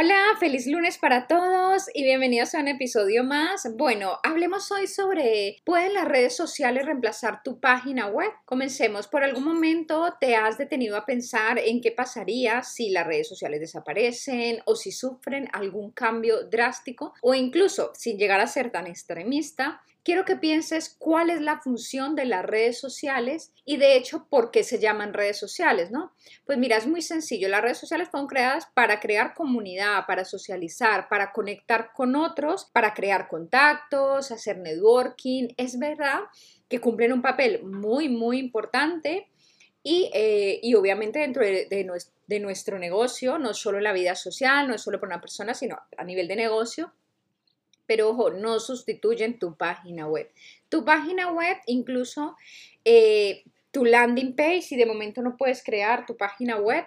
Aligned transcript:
Hola, 0.00 0.36
feliz 0.38 0.68
lunes 0.68 0.96
para 0.96 1.26
todos 1.26 1.86
y 1.92 2.04
bienvenidos 2.04 2.54
a 2.54 2.60
un 2.60 2.68
episodio 2.68 3.24
más. 3.24 3.68
Bueno, 3.76 4.20
hablemos 4.22 4.70
hoy 4.70 4.86
sobre 4.86 5.56
¿pueden 5.64 5.92
las 5.92 6.06
redes 6.06 6.36
sociales 6.36 6.86
reemplazar 6.86 7.42
tu 7.42 7.58
página 7.58 8.06
web? 8.06 8.30
Comencemos. 8.44 9.08
Por 9.08 9.24
algún 9.24 9.42
momento 9.42 10.14
te 10.20 10.36
has 10.36 10.56
detenido 10.56 10.96
a 10.96 11.04
pensar 11.04 11.58
en 11.58 11.80
qué 11.80 11.90
pasaría 11.90 12.62
si 12.62 12.90
las 12.90 13.08
redes 13.08 13.26
sociales 13.26 13.58
desaparecen 13.58 14.60
o 14.66 14.76
si 14.76 14.92
sufren 14.92 15.48
algún 15.52 15.90
cambio 15.90 16.44
drástico 16.44 17.14
o 17.20 17.34
incluso 17.34 17.90
sin 17.92 18.18
llegar 18.18 18.38
a 18.38 18.46
ser 18.46 18.70
tan 18.70 18.86
extremista 18.86 19.82
quiero 20.08 20.24
que 20.24 20.36
pienses 20.36 20.96
cuál 20.98 21.28
es 21.28 21.42
la 21.42 21.60
función 21.60 22.16
de 22.16 22.24
las 22.24 22.42
redes 22.42 22.80
sociales 22.80 23.52
y 23.66 23.76
de 23.76 23.94
hecho 23.94 24.26
por 24.30 24.50
qué 24.50 24.64
se 24.64 24.78
llaman 24.78 25.12
redes 25.12 25.36
sociales, 25.36 25.90
¿no? 25.90 26.14
Pues 26.46 26.56
mira, 26.56 26.78
es 26.78 26.86
muy 26.86 27.02
sencillo. 27.02 27.46
Las 27.50 27.60
redes 27.60 27.76
sociales 27.76 28.08
fueron 28.08 28.26
creadas 28.26 28.64
para 28.72 29.00
crear 29.00 29.34
comunidad, 29.34 30.06
para 30.06 30.24
socializar, 30.24 31.10
para 31.10 31.30
conectar 31.30 31.90
con 31.94 32.16
otros, 32.16 32.70
para 32.72 32.94
crear 32.94 33.28
contactos, 33.28 34.30
hacer 34.30 34.56
networking. 34.56 35.48
Es 35.58 35.78
verdad 35.78 36.20
que 36.70 36.80
cumplen 36.80 37.12
un 37.12 37.20
papel 37.20 37.62
muy, 37.64 38.08
muy 38.08 38.38
importante. 38.38 39.28
Y, 39.82 40.10
eh, 40.14 40.58
obviamente 40.74 41.18
dentro 41.18 41.44
de, 41.44 42.40
nuestro 42.40 42.78
negocio, 42.78 43.38
no 43.38 43.52
solo 43.52 43.76
en 43.76 43.84
la 43.84 43.92
vida 43.92 44.14
social, 44.14 44.68
no 44.68 44.74
es 44.74 44.80
solo 44.80 44.98
para 45.00 45.16
una 45.16 45.20
persona, 45.20 45.52
sino 45.52 45.78
a 45.98 46.04
nivel 46.04 46.28
de 46.28 46.36
negocio, 46.36 46.94
pero 47.88 48.10
ojo, 48.10 48.30
no 48.30 48.60
sustituyen 48.60 49.38
tu 49.38 49.56
página 49.56 50.06
web. 50.06 50.30
Tu 50.68 50.84
página 50.84 51.32
web, 51.32 51.56
incluso 51.66 52.36
eh, 52.84 53.44
tu 53.72 53.86
landing 53.86 54.36
page, 54.36 54.62
si 54.62 54.76
de 54.76 54.84
momento 54.84 55.22
no 55.22 55.38
puedes 55.38 55.64
crear 55.64 56.04
tu 56.04 56.16
página 56.16 56.56
web, 56.56 56.84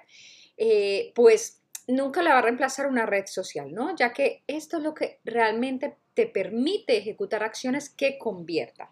eh, 0.58 1.12
pues 1.16 1.60
nunca 1.88 2.22
la 2.22 2.34
va 2.34 2.40
a 2.40 2.44
reemplazar 2.44 2.86
una 2.86 3.08
red 3.08 3.26
social, 3.26 3.74
¿no? 3.74 3.96
Ya 3.96 4.14
que 4.14 4.44
esto 4.46 4.78
es 4.78 4.84
lo 4.84 4.94
que 4.94 5.20
realmente 5.26 5.96
te 6.14 6.28
permite 6.28 6.98
ejecutar 6.98 7.44
acciones 7.44 7.90
que 7.90 8.20
conviertan. 8.20 8.88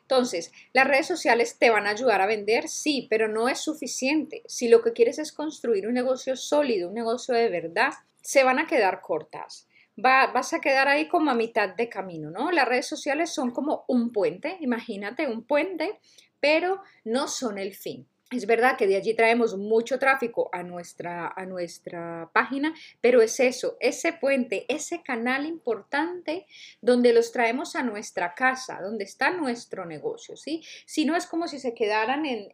Entonces, 0.00 0.50
las 0.72 0.88
redes 0.88 1.06
sociales 1.06 1.56
te 1.56 1.70
van 1.70 1.86
a 1.86 1.90
ayudar 1.90 2.20
a 2.20 2.26
vender, 2.26 2.68
sí, 2.68 3.06
pero 3.08 3.28
no 3.28 3.48
es 3.48 3.60
suficiente. 3.60 4.42
Si 4.46 4.66
lo 4.66 4.82
que 4.82 4.92
quieres 4.92 5.20
es 5.20 5.32
construir 5.32 5.86
un 5.86 5.94
negocio 5.94 6.34
sólido, 6.34 6.88
un 6.88 6.94
negocio 6.94 7.32
de 7.32 7.48
verdad, 7.48 7.92
se 8.22 8.42
van 8.42 8.58
a 8.58 8.66
quedar 8.66 9.00
cortas 9.02 9.68
vas 9.96 10.52
a 10.52 10.60
quedar 10.60 10.88
ahí 10.88 11.08
como 11.08 11.30
a 11.30 11.34
mitad 11.34 11.74
de 11.74 11.88
camino, 11.88 12.30
¿no? 12.30 12.50
Las 12.50 12.68
redes 12.68 12.86
sociales 12.86 13.32
son 13.32 13.50
como 13.50 13.84
un 13.88 14.12
puente, 14.12 14.56
imagínate 14.60 15.26
un 15.26 15.44
puente, 15.44 16.00
pero 16.40 16.80
no 17.04 17.28
son 17.28 17.58
el 17.58 17.74
fin. 17.74 18.08
Es 18.34 18.46
verdad 18.46 18.76
que 18.76 18.88
de 18.88 18.96
allí 18.96 19.14
traemos 19.14 19.56
mucho 19.56 20.00
tráfico 20.00 20.50
a 20.52 20.64
nuestra, 20.64 21.32
a 21.36 21.46
nuestra 21.46 22.30
página, 22.32 22.74
pero 23.00 23.22
es 23.22 23.38
eso, 23.38 23.76
ese 23.78 24.12
puente, 24.12 24.66
ese 24.68 25.02
canal 25.02 25.46
importante 25.46 26.46
donde 26.80 27.12
los 27.12 27.30
traemos 27.30 27.76
a 27.76 27.84
nuestra 27.84 28.34
casa, 28.34 28.80
donde 28.82 29.04
está 29.04 29.30
nuestro 29.30 29.84
negocio, 29.84 30.36
¿sí? 30.36 30.64
Si 30.84 31.04
no 31.04 31.14
es 31.14 31.26
como 31.26 31.46
si 31.46 31.60
se 31.60 31.74
quedaran 31.74 32.26
en, 32.26 32.52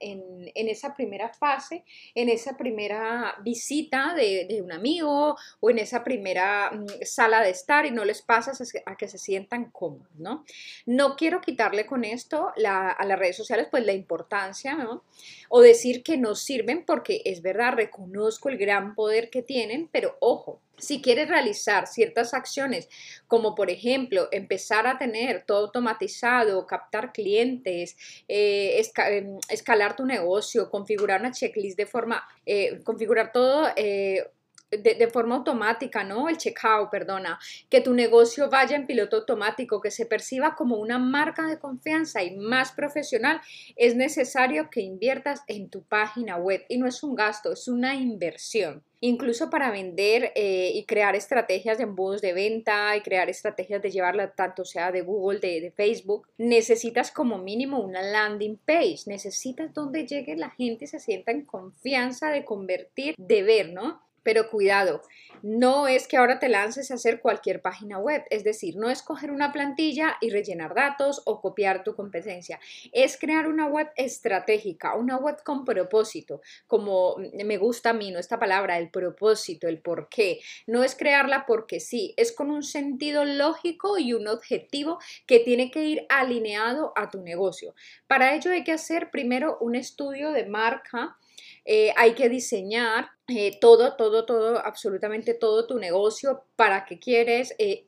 esa 0.55 0.95
primera 0.95 1.31
fase, 1.31 1.83
en 2.15 2.29
esa 2.29 2.59
primera 2.59 3.37
visita 3.43 4.15
de, 4.15 4.61
un 4.63 4.73
amigo 4.73 5.35
o 5.61 5.71
en 5.71 5.79
esa 5.79 6.05
primera 6.05 6.71
mm, 6.71 7.05
sala 7.05 7.41
de 7.43 7.51
estar 7.51 7.87
y 7.87 7.91
no 7.91 8.05
les 8.05 8.21
pasas 8.21 8.63
a 8.85 8.97
que 8.97 9.09
se 9.09 9.17
sientan 9.17 9.71
cómodos, 9.71 10.15
¿no? 10.19 10.45
No 10.85 11.17
quiero 11.17 11.41
quitarle 11.41 11.87
con 11.87 12.05
esto 12.05 12.53
a 12.67 13.05
las 13.07 13.19
redes 13.19 13.37
sociales 13.37 13.69
pues 13.71 13.87
la 13.87 13.93
importancia, 13.93 14.75
¿no? 14.75 15.05
O 15.49 15.63
decir 15.71 16.03
que 16.03 16.17
no 16.17 16.35
sirven 16.35 16.85
porque 16.85 17.23
es 17.25 17.43
verdad, 17.43 17.75
reconozco 17.75 18.49
el 18.49 18.59
gran 18.59 18.95
poder 18.95 19.31
que 19.31 19.43
tienen, 19.43 19.89
pero 19.91 20.17
ojo, 20.21 20.61
si 20.81 21.03
quieres 21.03 21.29
realizar 21.29 21.87
ciertas 21.87 22.35
acciones, 22.35 22.89
como 23.27 23.55
por 23.55 23.71
ejemplo 23.71 24.29
empezar 24.33 24.87
a 24.87 24.99
tener 24.99 25.45
todo 25.45 25.67
automatizado, 25.67 26.67
captar 26.67 27.13
clientes, 27.13 27.97
eh, 28.29 28.83
em, 29.09 29.39
escalar 29.49 29.97
tu 29.97 30.05
negocio, 30.05 30.71
configurar 30.71 31.21
una 31.21 31.33
checklist 31.33 31.77
de 31.77 31.87
forma, 31.87 32.27
eh, 32.47 32.81
configurar 32.83 33.33
todo 33.33 33.69
eh, 33.77 34.25
de, 34.71 35.09
forma 35.09 35.37
automática, 35.37 36.05
¿no? 36.05 36.29
El 36.29 36.39
checkout, 36.39 36.91
perdona, 36.91 37.39
que 37.69 37.81
tu 37.81 37.93
negocio 37.93 38.49
vaya 38.49 38.77
en 38.77 38.87
piloto 38.87 39.17
automático, 39.17 39.81
que 39.81 39.91
se 39.91 40.07
perciba 40.07 40.55
como 40.55 40.77
una 40.77 40.99
marca 40.99 41.47
de 41.47 41.59
confianza 41.59 42.23
y 42.23 42.37
más 42.37 42.73
profesional, 42.73 43.41
es 43.77 43.97
necesario 43.97 44.71
que 44.71 44.81
inviertas 44.81 45.43
en 45.49 45.71
tu 45.71 45.83
página 45.83 46.37
web 46.37 46.65
y 46.69 46.79
no 46.79 46.87
es 46.87 47.03
un 47.03 47.15
gasto, 47.15 47.53
es 47.53 47.67
una 47.69 47.95
inversión. 47.95 48.83
Incluso 49.03 49.49
para 49.49 49.71
vender 49.71 50.31
eh, 50.35 50.73
y 50.75 50.85
crear 50.85 51.17
estrategias 51.17 51.79
de 51.79 51.85
embudos 51.85 52.21
de 52.21 52.35
venta 52.35 52.95
y 52.97 53.01
crear 53.01 53.31
estrategias 53.31 53.81
de 53.81 53.91
llevarla 53.91 54.35
tanto 54.35 54.67
sea 54.67 54.93
de 54.93 55.01
Google, 55.01 55.41
de, 55.41 55.63
de 55.63 55.71
Facebook, 55.71 56.29
necesitas 56.37 57.11
como 57.11 57.39
mínimo 57.39 57.81
una 57.81 58.03
landing 58.03 58.59
page, 58.59 59.05
necesitas 59.07 59.73
donde 59.73 60.07
llegue 60.07 60.37
la 60.37 60.51
gente 60.51 60.85
y 60.85 60.89
se 60.89 61.01
sienta 61.01 61.33
en 61.33 61.47
confianza 61.47 62.31
de 62.31 62.45
convertir, 62.45 63.15
de 63.17 63.43
ver, 63.43 63.73
¿no? 63.73 64.03
Pero 64.23 64.51
cuidado, 64.51 65.03
no 65.43 65.89
es 65.89 66.07
que 66.07 66.17
ahora 66.17 66.39
te 66.39 66.49
lances 66.49 66.91
a 66.91 66.95
hacer 66.95 67.21
cualquier 67.21 67.63
página 67.63 67.99
web, 67.99 68.25
es 68.31 68.45
decir, 68.45 68.77
no 68.77 68.91
es 68.91 69.03
coger 69.03 69.31
una 69.31 69.53
plantilla 69.53 70.17
y 70.21 70.31
rellenar 70.31 70.75
datos 70.75 71.23
o 71.25 71.41
copiar 71.41 71.83
tu 71.83 71.95
competencia, 71.95 72.61
es 72.93 73.17
crear 73.17 73.49
una 73.49 73.67
web 73.67 73.89
estratégica, 73.97 74.95
una 74.97 75.17
web 75.17 75.43
con 75.43 75.65
propósito, 75.65 76.43
como 76.67 77.17
me 77.33 77.57
gusta 77.57 77.91
a 77.91 77.95
mí, 77.95 78.11
no 78.11 78.19
esta 78.19 78.39
palabra, 78.39 78.79
el 78.79 78.91
propósito, 78.91 79.69
el 79.69 79.81
por 79.81 80.09
qué, 80.09 80.41
no 80.67 80.85
es 80.85 80.95
crearla 80.95 81.47
porque 81.47 81.81
sí, 81.81 82.15
es 82.17 82.33
con 82.33 82.51
un 82.51 82.63
sentido 82.63 83.25
lógico 83.25 83.99
y 83.99 84.13
un 84.13 84.29
objetivo 84.29 84.99
que 85.27 85.41
tiene 85.41 85.71
que 85.71 85.85
ir 85.85 86.07
alineado 86.09 86.93
a 86.97 87.09
tu 87.09 87.23
negocio. 87.23 87.75
Para 88.07 88.35
ello 88.35 88.51
hay 88.51 88.65
que 88.65 88.73
hacer 88.73 89.11
primero 89.11 89.57
un 89.61 89.75
estudio 89.75 90.33
de 90.33 90.47
marca, 90.47 91.17
eh, 91.65 91.93
hay 91.97 92.15
que 92.15 92.29
diseñar 92.29 93.11
eh, 93.29 93.59
todo, 93.61 93.97
todo, 93.97 94.27
todo, 94.27 94.59
absolutamente 94.65 95.35
todo 95.35 95.67
tu 95.67 95.79
negocio, 95.79 96.45
para 96.57 96.85
qué 96.85 96.99
quieres, 96.99 97.55
eh, 97.59 97.87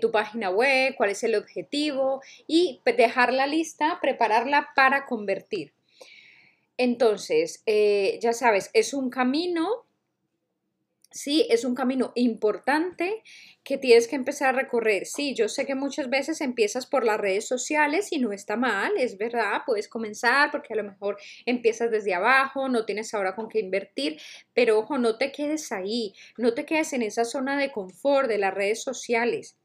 tu 0.00 0.10
página 0.10 0.48
web, 0.48 0.94
cuál 0.96 1.10
es 1.10 1.22
el 1.24 1.34
objetivo 1.34 2.22
y 2.46 2.80
dejar 2.84 3.32
la 3.32 3.46
lista, 3.46 3.98
prepararla 4.00 4.70
para 4.74 5.04
convertir. 5.04 5.74
Entonces, 6.78 7.62
ya 7.66 8.32
sabes, 8.32 8.70
es 8.72 8.94
un 8.94 9.10
camino 9.10 9.83
Sí, 11.14 11.46
es 11.48 11.64
un 11.64 11.76
camino 11.76 12.10
importante 12.16 13.22
que 13.62 13.78
tienes 13.78 14.08
que 14.08 14.16
empezar 14.16 14.48
a 14.48 14.58
recorrer. 14.58 15.06
Sí, 15.06 15.32
yo 15.32 15.48
sé 15.48 15.64
que 15.64 15.76
muchas 15.76 16.10
veces 16.10 16.40
empiezas 16.40 16.86
por 16.86 17.04
las 17.04 17.20
redes 17.20 17.46
sociales 17.46 18.10
y 18.10 18.18
no 18.18 18.32
está 18.32 18.56
mal, 18.56 18.90
es 18.98 19.16
verdad, 19.16 19.62
puedes 19.64 19.86
comenzar 19.86 20.50
porque 20.50 20.72
a 20.72 20.76
lo 20.76 20.82
mejor 20.82 21.16
empiezas 21.46 21.92
desde 21.92 22.14
abajo, 22.14 22.68
no 22.68 22.84
tienes 22.84 23.14
ahora 23.14 23.36
con 23.36 23.48
qué 23.48 23.60
invertir, 23.60 24.20
pero 24.54 24.76
ojo, 24.80 24.98
no 24.98 25.16
te 25.16 25.30
quedes 25.30 25.70
ahí, 25.70 26.14
no 26.36 26.52
te 26.52 26.66
quedes 26.66 26.92
en 26.94 27.02
esa 27.02 27.24
zona 27.24 27.56
de 27.56 27.70
confort 27.70 28.28
de 28.28 28.38
las 28.38 28.52
redes 28.52 28.82
sociales. 28.82 29.56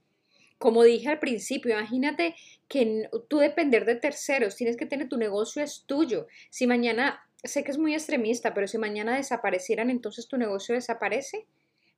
Como 0.60 0.84
dije 0.84 1.10
al 1.10 1.18
principio, 1.18 1.72
imagínate 1.72 2.36
que 2.68 3.10
tú 3.28 3.40
depender 3.40 3.86
de 3.86 3.95
terceros, 3.95 4.56
tienes 4.56 4.78
que 4.78 4.86
tener 4.86 5.10
tu 5.10 5.18
negocio 5.18 5.63
es 5.63 5.86
tuyo. 5.88 6.28
Si 6.52 6.68
mañana 6.68 7.28
sé 7.44 7.64
que 7.64 7.72
es 7.72 7.78
muy 7.78 7.94
extremista, 7.94 8.54
pero 8.54 8.68
si 8.68 8.78
mañana 8.78 9.16
desaparecieran, 9.16 9.90
entonces 9.90 10.28
tu 10.28 10.38
negocio 10.38 10.76
desaparece. 10.76 11.48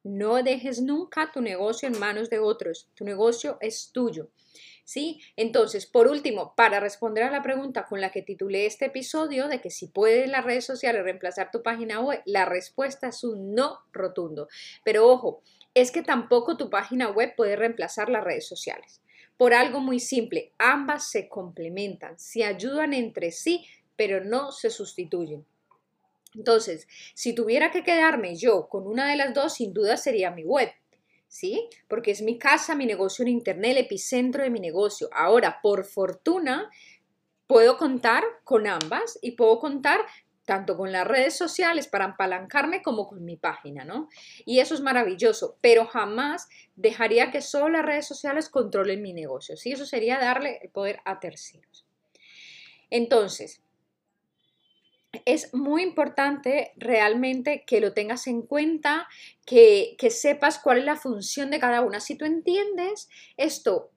No 0.03 0.41
dejes 0.41 0.81
nunca 0.81 1.31
tu 1.31 1.41
negocio 1.41 1.87
en 1.87 1.99
manos 1.99 2.29
de 2.29 2.39
otros. 2.39 2.89
Tu 2.95 3.05
negocio 3.05 3.57
es 3.61 3.91
tuyo. 3.91 4.29
¿Sí? 4.83 5.21
Entonces, 5.35 5.85
por 5.85 6.07
último, 6.07 6.53
para 6.55 6.79
responder 6.79 7.23
a 7.23 7.31
la 7.31 7.43
pregunta 7.43 7.85
con 7.85 8.01
la 8.01 8.11
que 8.11 8.23
titulé 8.23 8.65
este 8.65 8.85
episodio 8.85 9.47
de 9.47 9.61
que 9.61 9.69
si 9.69 9.87
pueden 9.87 10.31
las 10.31 10.43
redes 10.43 10.65
sociales 10.65 11.03
reemplazar 11.03 11.51
tu 11.51 11.61
página 11.61 12.01
web, 12.01 12.21
la 12.25 12.45
respuesta 12.45 13.07
es 13.07 13.23
un 13.23 13.53
no 13.53 13.79
rotundo. 13.93 14.47
Pero 14.83 15.07
ojo, 15.07 15.43
es 15.73 15.91
que 15.91 16.01
tampoco 16.01 16.57
tu 16.57 16.69
página 16.69 17.09
web 17.09 17.33
puede 17.37 17.55
reemplazar 17.55 18.09
las 18.09 18.23
redes 18.23 18.47
sociales. 18.47 19.01
Por 19.37 19.53
algo 19.53 19.79
muy 19.79 19.99
simple, 19.99 20.51
ambas 20.57 21.09
se 21.09 21.29
complementan, 21.29 22.19
se 22.19 22.43
ayudan 22.43 22.93
entre 22.93 23.31
sí, 23.31 23.65
pero 24.01 24.23
no 24.23 24.51
se 24.51 24.71
sustituyen. 24.71 25.45
Entonces, 26.33 26.87
si 27.13 27.35
tuviera 27.35 27.69
que 27.69 27.83
quedarme 27.83 28.35
yo 28.35 28.67
con 28.67 28.87
una 28.87 29.07
de 29.07 29.15
las 29.15 29.31
dos, 29.31 29.53
sin 29.53 29.73
duda 29.73 29.95
sería 29.95 30.31
mi 30.31 30.43
web. 30.43 30.71
¿Sí? 31.27 31.69
Porque 31.87 32.09
es 32.09 32.23
mi 32.23 32.39
casa, 32.39 32.73
mi 32.73 32.87
negocio 32.87 33.21
en 33.21 33.27
Internet, 33.29 33.73
el 33.73 33.85
epicentro 33.85 34.41
de 34.41 34.49
mi 34.49 34.59
negocio. 34.59 35.07
Ahora, 35.13 35.59
por 35.61 35.85
fortuna, 35.85 36.71
puedo 37.45 37.77
contar 37.77 38.23
con 38.43 38.65
ambas 38.65 39.19
y 39.21 39.33
puedo 39.33 39.59
contar 39.59 39.99
tanto 40.45 40.75
con 40.75 40.91
las 40.91 41.07
redes 41.07 41.37
sociales 41.37 41.85
para 41.87 42.05
apalancarme 42.05 42.81
como 42.81 43.07
con 43.07 43.23
mi 43.23 43.37
página, 43.37 43.85
¿no? 43.85 44.09
Y 44.45 44.61
eso 44.61 44.73
es 44.73 44.81
maravilloso, 44.81 45.59
pero 45.61 45.85
jamás 45.85 46.49
dejaría 46.75 47.29
que 47.29 47.43
solo 47.43 47.69
las 47.69 47.85
redes 47.85 48.07
sociales 48.07 48.49
controlen 48.49 49.03
mi 49.03 49.13
negocio, 49.13 49.55
¿sí? 49.57 49.73
Eso 49.73 49.85
sería 49.85 50.17
darle 50.17 50.57
el 50.63 50.71
poder 50.71 51.01
a 51.05 51.19
terceros. 51.19 51.85
Entonces, 52.91 53.61
es 55.25 55.53
muy 55.53 55.83
importante 55.83 56.71
realmente 56.77 57.63
que 57.65 57.81
lo 57.81 57.93
tengas 57.93 58.27
en 58.27 58.41
cuenta, 58.41 59.07
que, 59.45 59.95
que, 59.97 60.09
sepas 60.09 60.59
cuál 60.59 60.79
es 60.79 60.85
la 60.85 60.95
función 60.95 61.51
de 61.51 61.59
cada 61.59 61.81
una. 61.81 61.99
Si 61.99 62.15
tú 62.15 62.25
entiendes 62.25 63.09
esto, 63.37 63.91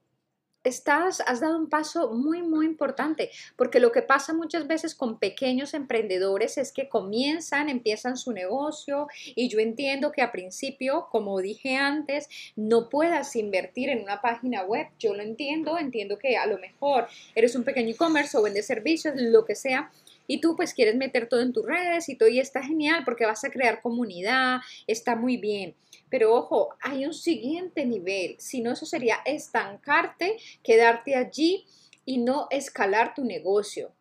estás, 0.64 1.22
has 1.26 1.40
dado 1.40 1.58
un 1.58 1.68
paso 1.68 2.12
muy, 2.12 2.42
muy 2.42 2.66
importante, 2.66 3.30
porque 3.54 3.80
lo 3.80 3.92
que 3.92 4.02
pasa 4.02 4.32
muchas 4.32 4.66
veces 4.66 4.94
con 4.94 5.18
pequeños 5.18 5.74
emprendedores 5.74 6.58
es 6.58 6.72
que 6.72 6.88
comienzan, 6.88 7.68
empiezan 7.68 8.16
su 8.16 8.32
negocio 8.32 9.06
y 9.34 9.48
yo 9.48 9.60
entiendo 9.60 10.10
que 10.10 10.22
a 10.22 10.32
principio, 10.32 11.08
como 11.10 11.38
dije 11.40 11.76
antes, 11.76 12.28
no 12.56 12.88
puedas 12.88 13.36
invertir 13.36 13.90
en 13.90 14.02
una 14.02 14.22
página 14.22 14.64
web, 14.64 14.88
yo 14.98 15.14
lo 15.14 15.22
entiendo, 15.22 15.78
entiendo 15.78 16.18
que 16.18 16.36
a 16.38 16.46
lo 16.46 16.58
mejor 16.58 17.08
eres 17.34 17.54
un 17.54 17.64
pequeño 17.64 17.90
e-commerce 17.90 18.36
o 18.36 18.42
vendes 18.42 18.66
servicios, 18.66 19.14
lo 19.16 19.44
que 19.44 19.54
sea, 19.54 19.92
y 20.26 20.40
tú 20.40 20.56
pues 20.56 20.74
quieres 20.74 20.96
meter 20.96 21.28
todo 21.28 21.40
en 21.40 21.52
tus 21.52 21.66
redes 21.66 22.08
y 22.08 22.16
todo 22.16 22.28
y 22.28 22.40
está 22.40 22.62
genial 22.62 23.02
porque 23.04 23.26
vas 23.26 23.44
a 23.44 23.50
crear 23.50 23.82
comunidad, 23.82 24.60
está 24.86 25.16
muy 25.16 25.36
bien. 25.36 25.74
Pero 26.10 26.34
ojo, 26.34 26.74
hay 26.80 27.06
un 27.06 27.14
siguiente 27.14 27.84
nivel, 27.84 28.36
si 28.38 28.60
no 28.60 28.72
eso 28.72 28.86
sería 28.86 29.16
estancarte, 29.24 30.36
quedarte 30.62 31.16
allí 31.16 31.66
y 32.04 32.18
no 32.18 32.46
escalar 32.50 33.14
tu 33.14 33.24
negocio 33.24 33.92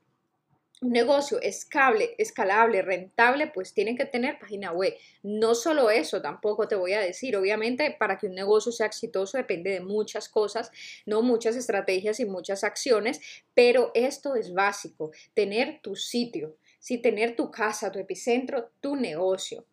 un 0.81 0.91
negocio 0.91 1.39
escalable, 1.41 2.13
escalable, 2.17 2.81
rentable, 2.81 3.47
pues 3.47 3.73
tiene 3.73 3.95
que 3.95 4.05
tener 4.05 4.37
página 4.39 4.71
web. 4.73 4.93
No 5.21 5.55
solo 5.55 5.89
eso, 5.89 6.21
tampoco 6.21 6.67
te 6.67 6.75
voy 6.75 6.93
a 6.93 6.99
decir. 6.99 7.37
Obviamente, 7.37 7.95
para 7.97 8.17
que 8.17 8.27
un 8.27 8.35
negocio 8.35 8.71
sea 8.71 8.87
exitoso 8.87 9.37
depende 9.37 9.71
de 9.71 9.79
muchas 9.79 10.27
cosas, 10.27 10.71
no 11.05 11.21
muchas 11.21 11.55
estrategias 11.55 12.19
y 12.19 12.25
muchas 12.25 12.63
acciones, 12.63 13.21
pero 13.53 13.91
esto 13.93 14.35
es 14.35 14.53
básico, 14.53 15.11
tener 15.33 15.79
tu 15.81 15.95
sitio, 15.95 16.57
sí, 16.79 16.97
tener 16.97 17.35
tu 17.35 17.49
casa, 17.49 17.91
tu 17.91 17.99
epicentro, 17.99 18.71
tu 18.81 18.95
negocio. 18.97 19.65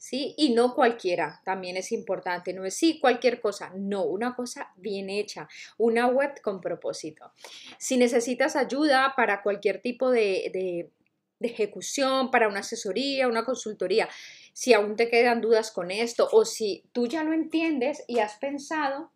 ¿Sí? 0.00 0.34
Y 0.38 0.54
no 0.54 0.74
cualquiera, 0.74 1.42
también 1.44 1.76
es 1.76 1.92
importante, 1.92 2.54
no 2.54 2.64
es 2.64 2.74
sí 2.74 2.98
cualquier 2.98 3.38
cosa, 3.38 3.70
no, 3.76 4.02
una 4.04 4.34
cosa 4.34 4.72
bien 4.76 5.10
hecha, 5.10 5.46
una 5.76 6.06
web 6.06 6.40
con 6.40 6.62
propósito. 6.62 7.32
Si 7.78 7.98
necesitas 7.98 8.56
ayuda 8.56 9.12
para 9.14 9.42
cualquier 9.42 9.82
tipo 9.82 10.10
de, 10.10 10.50
de, 10.54 10.90
de 11.38 11.48
ejecución, 11.48 12.30
para 12.30 12.48
una 12.48 12.60
asesoría, 12.60 13.28
una 13.28 13.44
consultoría, 13.44 14.08
si 14.54 14.72
aún 14.72 14.96
te 14.96 15.10
quedan 15.10 15.42
dudas 15.42 15.70
con 15.70 15.90
esto 15.90 16.30
o 16.32 16.46
si 16.46 16.82
tú 16.92 17.06
ya 17.06 17.22
lo 17.22 17.34
entiendes 17.34 18.02
y 18.08 18.20
has 18.20 18.38
pensado 18.38 19.12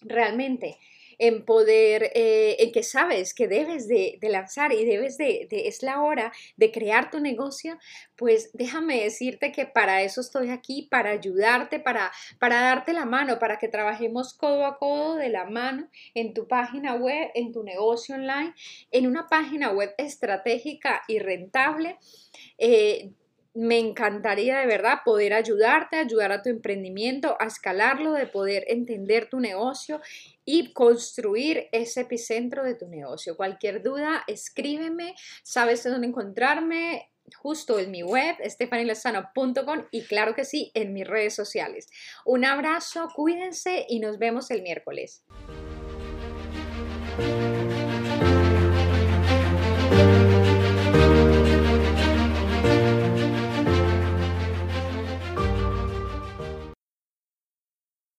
realmente 0.00 0.78
en 1.22 1.44
poder, 1.44 2.10
eh, 2.16 2.56
en 2.58 2.72
que 2.72 2.82
sabes 2.82 3.32
que 3.32 3.46
debes 3.46 3.86
de, 3.86 4.18
lanzar 4.22 4.72
y 4.72 4.84
debes 4.84 5.16
de, 5.18 5.46
es 5.50 5.84
la 5.84 6.02
hora 6.02 6.32
de 6.56 6.72
crear 6.72 7.12
tu 7.12 7.20
negocio, 7.20 7.78
pues 8.16 8.50
déjame 8.54 9.04
decirte 9.04 9.52
que 9.52 9.64
para 9.64 10.02
eso 10.02 10.20
estoy 10.20 10.50
aquí, 10.50 10.88
para 10.90 11.10
ayudarte, 11.10 11.78
para, 11.78 12.10
para 12.40 12.60
darte 12.62 12.92
la 12.92 13.04
mano, 13.04 13.38
para 13.38 13.58
que 13.58 13.68
trabajemos 13.68 14.34
codo 14.34 14.66
a 14.66 14.78
codo 14.78 15.14
de 15.14 15.28
la 15.28 15.44
mano 15.44 15.88
en 16.14 16.34
tu 16.34 16.48
página 16.48 16.96
web, 16.96 17.30
en 17.36 17.52
tu 17.52 17.62
negocio 17.62 18.16
online, 18.16 18.52
en 18.90 19.06
una 19.06 19.28
página 19.28 19.70
web 19.70 19.94
estratégica 19.98 21.02
y 21.06 21.20
rentable. 21.20 21.98
Eh, 22.58 23.12
me 23.54 23.78
encantaría 23.78 24.58
de 24.58 24.66
verdad 24.66 25.00
poder 25.04 25.34
ayudarte, 25.34 25.96
ayudar 25.96 26.32
a 26.32 26.42
tu 26.42 26.48
emprendimiento, 26.48 27.36
a 27.38 27.46
escalarlo, 27.46 28.12
de 28.12 28.26
poder 28.26 28.64
entender 28.68 29.28
tu 29.28 29.40
negocio 29.40 30.00
y 30.44 30.72
construir 30.72 31.68
ese 31.72 32.02
epicentro 32.02 32.64
de 32.64 32.74
tu 32.74 32.88
negocio. 32.88 33.36
Cualquier 33.36 33.82
duda, 33.82 34.24
escríbeme, 34.26 35.14
sabes 35.42 35.84
dónde 35.84 36.06
encontrarme, 36.06 37.10
justo 37.36 37.78
en 37.78 37.90
mi 37.90 38.02
web, 38.02 38.36
stefanilozano.com 38.44 39.86
y 39.90 40.02
claro 40.02 40.34
que 40.34 40.44
sí, 40.44 40.70
en 40.74 40.92
mis 40.92 41.06
redes 41.06 41.34
sociales. 41.34 41.88
Un 42.24 42.44
abrazo, 42.44 43.08
cuídense 43.14 43.86
y 43.88 44.00
nos 44.00 44.18
vemos 44.18 44.50
el 44.50 44.62
miércoles. 44.62 45.24